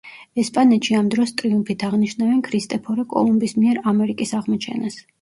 ესპანეთში 0.43 0.97
ამ 0.99 1.11
დროს 1.15 1.33
ტრიუმფით 1.41 1.87
აღნიშნავენ 1.89 2.41
ქრისტეფორე 2.49 3.09
კოლუმბის 3.15 3.57
მიერ 3.63 3.85
ამერიკის 3.97 4.39
აღმოჩენას. 4.43 5.03